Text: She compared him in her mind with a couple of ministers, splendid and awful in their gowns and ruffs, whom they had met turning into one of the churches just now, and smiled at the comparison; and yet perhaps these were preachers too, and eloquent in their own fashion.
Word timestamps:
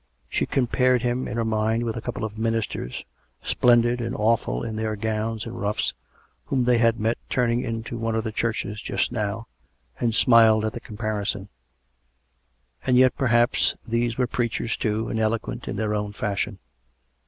She 0.27 0.47
compared 0.47 1.03
him 1.03 1.27
in 1.27 1.37
her 1.37 1.45
mind 1.45 1.83
with 1.83 1.95
a 1.95 2.01
couple 2.01 2.23
of 2.23 2.35
ministers, 2.35 3.05
splendid 3.43 4.01
and 4.01 4.15
awful 4.15 4.63
in 4.63 4.75
their 4.75 4.95
gowns 4.95 5.45
and 5.45 5.61
ruffs, 5.61 5.93
whom 6.45 6.63
they 6.63 6.79
had 6.79 6.99
met 6.99 7.19
turning 7.29 7.61
into 7.61 7.99
one 7.99 8.15
of 8.15 8.23
the 8.23 8.31
churches 8.31 8.81
just 8.81 9.11
now, 9.11 9.45
and 9.99 10.15
smiled 10.15 10.65
at 10.65 10.73
the 10.73 10.79
comparison; 10.79 11.49
and 12.83 12.97
yet 12.97 13.15
perhaps 13.15 13.75
these 13.87 14.17
were 14.17 14.25
preachers 14.25 14.75
too, 14.75 15.07
and 15.07 15.19
eloquent 15.19 15.67
in 15.67 15.75
their 15.75 15.93
own 15.93 16.13
fashion. 16.13 16.57